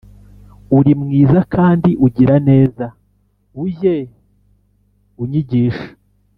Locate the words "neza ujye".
2.49-3.97